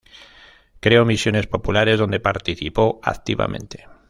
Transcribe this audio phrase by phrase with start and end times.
[0.79, 3.87] Creo misiones populares, donde participó activamente.